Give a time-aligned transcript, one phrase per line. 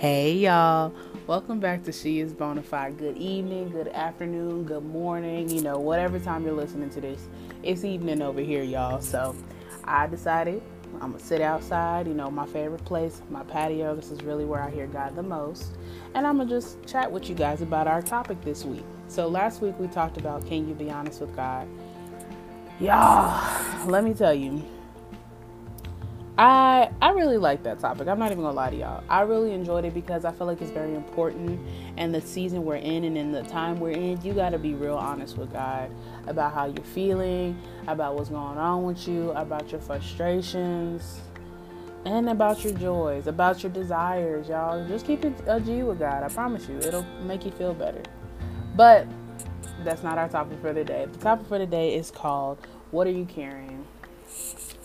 [0.00, 0.94] Hey y'all,
[1.26, 2.96] welcome back to She is Bonafide.
[2.96, 7.28] Good evening, good afternoon, good morning, you know, whatever time you're listening to this.
[7.62, 9.02] It's evening over here, y'all.
[9.02, 9.36] So
[9.84, 10.62] I decided
[11.02, 13.94] I'm gonna sit outside, you know, my favorite place, my patio.
[13.94, 15.76] This is really where I hear God the most.
[16.14, 18.86] And I'm gonna just chat with you guys about our topic this week.
[19.06, 21.68] So last week we talked about can you be honest with God?
[22.80, 24.64] Y'all, let me tell you,
[26.40, 28.08] I I really like that topic.
[28.08, 29.04] I'm not even gonna lie to y'all.
[29.10, 31.60] I really enjoyed it because I feel like it's very important.
[31.98, 34.72] And the season we're in and in the time we're in, you got to be
[34.72, 35.90] real honest with God
[36.26, 41.20] about how you're feeling, about what's going on with you, about your frustrations,
[42.06, 44.88] and about your joys, about your desires, y'all.
[44.88, 46.22] Just keep it a G with God.
[46.22, 48.02] I promise you, it'll make you feel better.
[48.76, 49.06] But
[49.84, 51.06] that's not our topic for the day.
[51.12, 53.84] The topic for the day is called "What Are You Carrying?"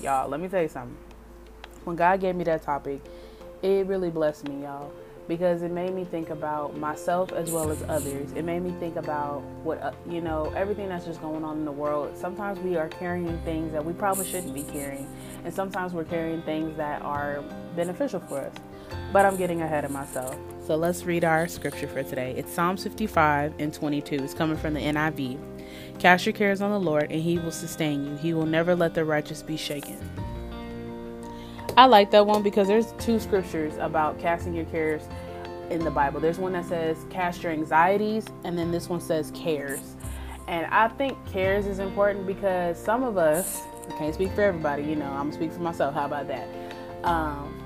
[0.00, 0.96] Y'all, let me tell you something
[1.84, 3.00] when God gave me that topic,
[3.62, 4.92] it really blessed me, y'all,
[5.28, 8.32] because it made me think about myself as well as others.
[8.32, 11.64] It made me think about what, uh, you know, everything that's just going on in
[11.64, 12.16] the world.
[12.16, 15.08] Sometimes we are carrying things that we probably shouldn't be carrying,
[15.44, 17.42] and sometimes we're carrying things that are
[17.76, 18.54] beneficial for us.
[19.12, 20.36] But I'm getting ahead of myself.
[20.66, 22.34] So let's read our scripture for today.
[22.36, 24.16] It's Psalms 55 and 22.
[24.16, 25.38] It's coming from the NIV.
[25.98, 28.16] Cast your cares on the Lord, and He will sustain you.
[28.16, 29.98] He will never let the righteous be shaken.
[31.76, 35.02] I like that one because there's two scriptures about casting your cares
[35.70, 36.20] in the Bible.
[36.20, 39.96] There's one that says cast your anxieties, and then this one says cares.
[40.46, 44.84] And I think cares is important because some of us, I can't speak for everybody,
[44.84, 45.94] you know, I'm gonna speak for myself.
[45.94, 46.46] How about that?
[47.02, 47.60] Um,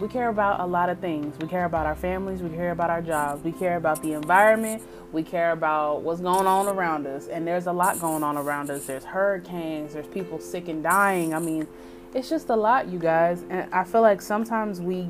[0.00, 1.38] we care about a lot of things.
[1.38, 4.82] We care about our families, we care about our jobs, we care about the environment,
[5.12, 7.28] we care about what's going on around us.
[7.28, 8.86] And there's a lot going on around us.
[8.86, 11.32] There's hurricanes, there's people sick and dying.
[11.32, 11.68] I mean,
[12.14, 13.44] it's just a lot, you guys.
[13.48, 15.08] And I feel like sometimes we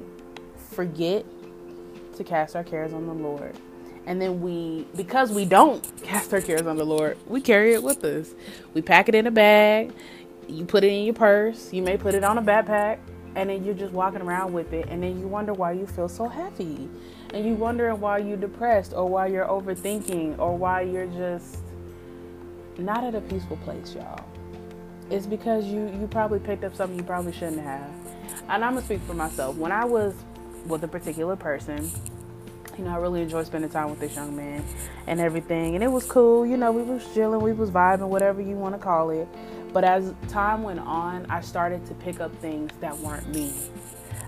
[0.71, 1.25] forget
[2.17, 3.57] to cast our cares on the Lord.
[4.07, 7.83] And then we, because we don't cast our cares on the Lord, we carry it
[7.83, 8.35] with us.
[8.75, 9.93] We pack it in a bag,
[10.49, 12.99] you put it in your purse, you may put it on a backpack,
[13.37, 14.89] and then you're just walking around with it.
[14.89, 16.89] And then you wonder why you feel so heavy.
[17.33, 21.59] And you wondering why you're depressed, or why you're overthinking, or why you're just
[22.77, 24.32] not at a peaceful place, y'all
[25.13, 27.91] it's because you you probably picked up something you probably shouldn't have.
[28.49, 29.57] And I'm gonna speak for myself.
[29.57, 30.15] When I was
[30.67, 31.91] with a particular person,
[32.79, 34.65] you know, I really enjoyed spending time with this young man
[35.07, 36.47] and everything, and it was cool.
[36.47, 39.29] You know, we was chilling, we was vibing, whatever you want to call it.
[39.75, 43.53] But as time went on, I started to pick up things that weren't me.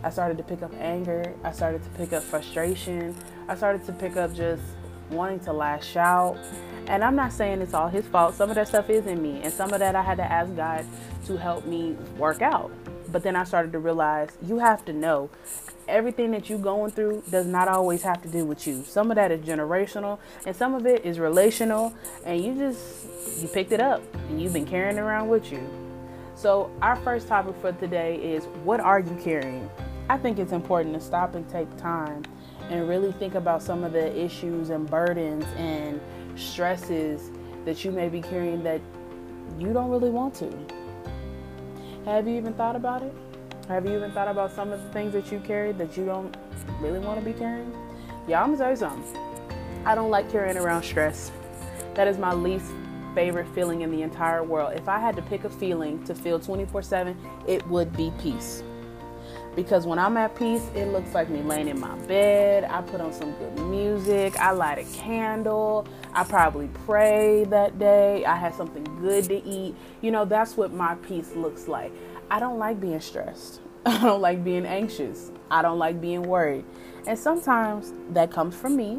[0.03, 1.33] I started to pick up anger.
[1.43, 3.17] I started to pick up frustration.
[3.49, 4.63] I started to pick up just
[5.11, 6.39] wanting to lash out.
[6.87, 8.35] And I'm not saying it's all his fault.
[8.35, 10.55] Some of that stuff is in me, and some of that I had to ask
[10.55, 10.85] God
[11.27, 12.71] to help me work out.
[13.11, 15.31] But then I started to realize you have to know
[15.89, 18.85] everything that you're going through does not always have to do with you.
[18.85, 21.95] Some of that is generational, and some of it is relational,
[22.25, 23.07] and you just
[23.41, 25.67] you picked it up and you've been carrying it around with you.
[26.35, 29.71] So, our first topic for today is what are you carrying?
[30.11, 32.25] I think it's important to stop and take time
[32.69, 36.01] and really think about some of the issues and burdens and
[36.37, 37.31] stresses
[37.65, 38.81] that you may be carrying that
[39.59, 40.53] you don't really want to.
[42.05, 43.15] Have you even thought about it?
[43.69, 46.37] Have you even thought about some of the things that you carry that you don't
[46.81, 47.73] really want to be carrying?
[48.29, 49.17] Yeah, I'm gonna tell you something.
[49.87, 51.31] I don't like carrying around stress.
[51.95, 52.73] That is my least
[53.15, 54.75] favorite feeling in the entire world.
[54.75, 58.63] If I had to pick a feeling to feel 24 7, it would be peace
[59.55, 62.65] because when I'm at peace, it looks like me laying in my bed.
[62.65, 64.37] I put on some good music.
[64.39, 65.87] I light a candle.
[66.13, 68.25] I probably pray that day.
[68.25, 69.75] I had something good to eat.
[70.01, 71.93] You know, that's what my peace looks like.
[72.31, 73.61] I don't like being stressed.
[73.87, 75.31] I don't like being anxious.
[75.51, 76.65] I don't like being worried.
[77.07, 78.99] And sometimes that comes from me.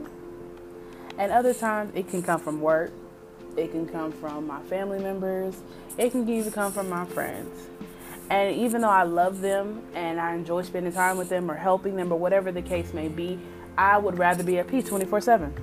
[1.17, 2.91] And other times it can come from work.
[3.57, 5.55] It can come from my family members.
[5.97, 7.69] It can even come from my friends.
[8.29, 11.95] And even though I love them and I enjoy spending time with them or helping
[11.95, 13.39] them or whatever the case may be,
[13.77, 15.53] I would rather be at peace 24 7.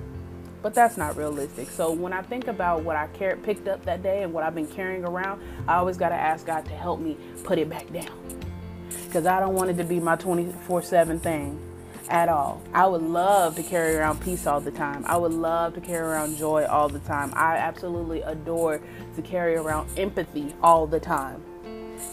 [0.61, 1.69] But that's not realistic.
[1.69, 4.55] So when I think about what I car- picked up that day and what I've
[4.55, 7.91] been carrying around, I always got to ask God to help me put it back
[7.91, 8.17] down.
[9.05, 11.59] Because I don't want it to be my 24 7 thing
[12.09, 12.61] at all.
[12.73, 15.03] I would love to carry around peace all the time.
[15.05, 17.33] I would love to carry around joy all the time.
[17.35, 18.79] I absolutely adore
[19.15, 21.43] to carry around empathy all the time.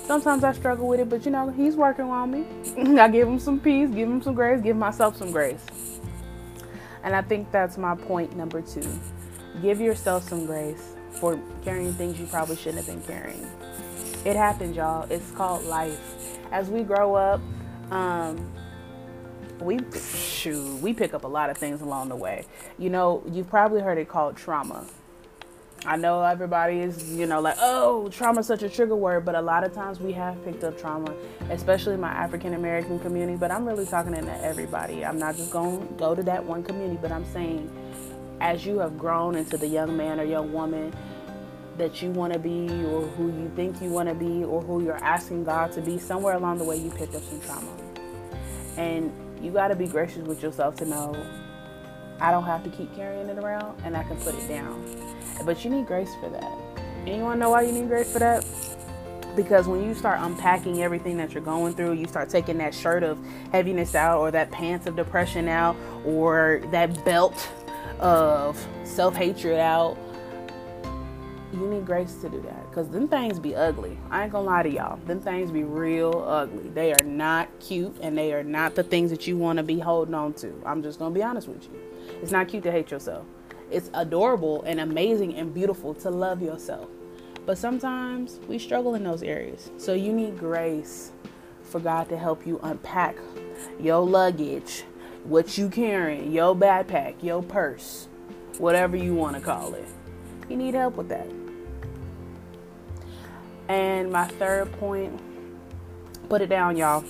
[0.07, 2.45] Sometimes I struggle with it, but you know, he's working on me.
[3.01, 5.65] I give him some peace, give him some grace, give myself some grace.
[7.03, 8.87] And I think that's my point number two.
[9.63, 13.47] Give yourself some grace for carrying things you probably shouldn't have been carrying.
[14.25, 15.11] It happens, y'all.
[15.11, 15.99] It's called life.
[16.53, 17.41] As we grow up,
[17.91, 18.53] um,
[19.61, 22.45] we shoot, we pick up a lot of things along the way.
[22.79, 24.87] You know, you've probably heard it called trauma.
[25.87, 29.35] I know everybody is, you know, like, oh, trauma is such a trigger word, but
[29.35, 31.15] a lot of times we have picked up trauma,
[31.49, 33.39] especially my African American community.
[33.39, 35.05] But I'm really talking to everybody.
[35.05, 37.71] I'm not just going to go to that one community, but I'm saying
[38.41, 40.93] as you have grown into the young man or young woman
[41.79, 44.85] that you want to be, or who you think you want to be, or who
[44.85, 47.73] you're asking God to be, somewhere along the way you picked up some trauma.
[48.77, 49.11] And
[49.43, 51.15] you got to be gracious with yourself to know
[52.21, 54.85] I don't have to keep carrying it around and I can put it down.
[55.45, 56.53] But you need grace for that.
[57.07, 58.45] Anyone know why you need grace for that?
[59.35, 63.03] Because when you start unpacking everything that you're going through, you start taking that shirt
[63.03, 63.19] of
[63.53, 67.49] heaviness out, or that pants of depression out, or that belt
[68.01, 69.97] of self hatred out.
[71.53, 73.99] You need grace to do that because them things be ugly.
[74.11, 74.99] I ain't gonna lie to y'all.
[75.07, 76.69] Them things be real ugly.
[76.69, 79.79] They are not cute and they are not the things that you want to be
[79.79, 80.53] holding on to.
[80.65, 81.90] I'm just gonna be honest with you.
[82.23, 83.25] It's not cute to hate yourself.
[83.71, 86.89] It's adorable and amazing and beautiful to love yourself.
[87.47, 89.71] But sometimes we struggle in those areas.
[89.79, 91.13] So you need grace
[91.63, 93.17] for God to help you unpack
[93.79, 94.85] your luggage,
[95.25, 98.09] what you carrying, your backpack, your purse,
[98.59, 99.89] whatever you want to call it.
[100.49, 101.29] You need help with that.
[103.69, 105.21] And my third point,
[106.29, 107.05] put it down, y'all.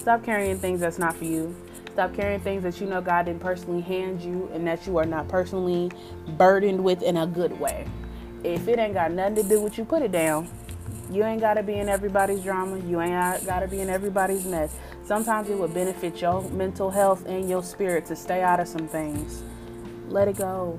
[0.00, 1.54] Stop carrying things that's not for you.
[1.92, 5.04] Stop carrying things that you know God didn't personally hand you and that you are
[5.04, 5.90] not personally
[6.38, 7.86] burdened with in a good way.
[8.42, 10.48] If it ain't got nothing to do with you, put it down.
[11.10, 12.78] You ain't got to be in everybody's drama.
[12.78, 14.74] You ain't got to be in everybody's mess.
[15.04, 18.88] Sometimes it would benefit your mental health and your spirit to stay out of some
[18.88, 19.42] things.
[20.08, 20.78] Let it go.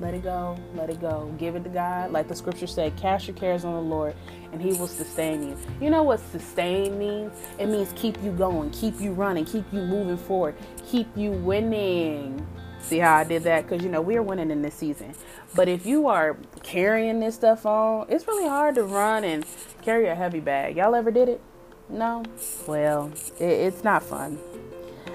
[0.00, 0.56] Let it go.
[0.74, 1.32] Let it go.
[1.38, 2.10] Give it to God.
[2.10, 4.16] Like the scripture said, cast your cares on the Lord
[4.50, 5.56] and He will sustain you.
[5.80, 7.32] You know what sustain means?
[7.58, 10.56] It means keep you going, keep you running, keep you moving forward,
[10.90, 12.46] keep you winning.
[12.80, 13.68] See how I did that?
[13.68, 15.14] Because, you know, we're winning in this season.
[15.54, 19.44] But if you are carrying this stuff on, it's really hard to run and
[19.82, 20.76] carry a heavy bag.
[20.76, 21.42] Y'all ever did it?
[21.90, 22.22] No?
[22.66, 24.38] Well, it, it's not fun.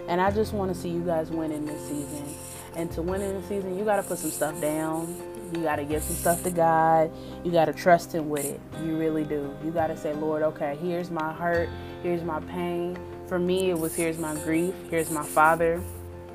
[0.08, 2.45] And I just want to see you guys win in this season.
[2.76, 5.16] And to win in the season, you got to put some stuff down.
[5.54, 7.12] You got to give some stuff to God.
[7.44, 8.60] You got to trust Him with it.
[8.84, 9.56] You really do.
[9.64, 11.70] You got to say, Lord, okay, here's my hurt.
[12.04, 12.98] Here's my pain.
[13.28, 14.74] For me, it was here's my grief.
[14.90, 15.82] Here's my father.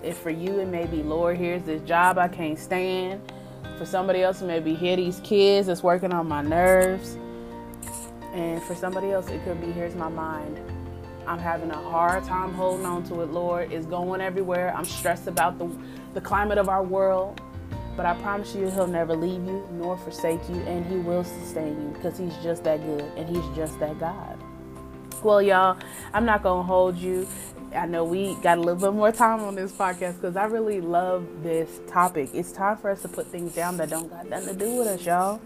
[0.03, 3.21] If for you, it may be, Lord, here's this job I can't stand.
[3.77, 7.17] For somebody else, it may be, here these kids that's working on my nerves.
[8.33, 10.59] And for somebody else, it could be, here's my mind.
[11.27, 13.73] I'm having a hard time holding on to it, Lord.
[13.73, 14.75] It's going everywhere.
[14.77, 15.71] I'm stressed about the,
[16.15, 17.41] the climate of our world.
[17.97, 21.81] But I promise you, He'll never leave you nor forsake you, and He will sustain
[21.81, 24.39] you because He's just that good and He's just that God.
[25.23, 25.77] Well, y'all,
[26.15, 27.29] I'm not going to hold you.
[27.75, 30.81] I know we got a little bit more time on this podcast because I really
[30.81, 32.31] love this topic.
[32.33, 34.89] It's time for us to put things down that don't got nothing to do with
[34.89, 35.41] us, y'all.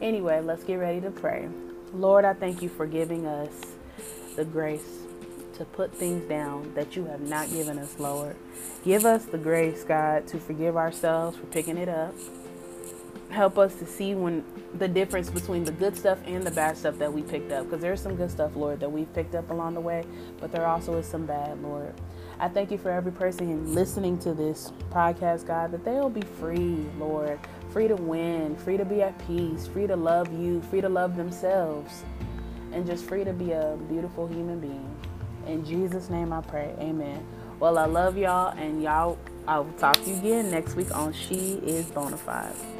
[0.00, 1.48] Anyway, let's get ready to pray.
[1.92, 3.52] Lord, I thank you for giving us
[4.34, 5.05] the grace
[5.56, 8.36] to put things down that you have not given us, Lord.
[8.84, 12.14] Give us the grace, God, to forgive ourselves for picking it up.
[13.30, 14.44] Help us to see when
[14.78, 17.64] the difference between the good stuff and the bad stuff that we picked up.
[17.64, 20.04] Because there's some good stuff, Lord, that we've picked up along the way,
[20.40, 21.92] but there also is some bad, Lord.
[22.38, 26.84] I thank you for every person listening to this podcast, God, that they'll be free,
[26.98, 27.40] Lord.
[27.70, 31.16] Free to win, free to be at peace, free to love you, free to love
[31.16, 32.04] themselves,
[32.72, 34.96] and just free to be a beautiful human being.
[35.46, 36.74] In Jesus' name I pray.
[36.78, 37.24] Amen.
[37.60, 41.54] Well, I love y'all, and y'all, I'll talk to you again next week on She
[41.64, 42.75] is Bonafide.